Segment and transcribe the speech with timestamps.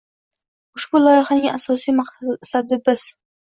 [0.79, 3.07] Ushbu loyihaning asosiy maqsadi- biz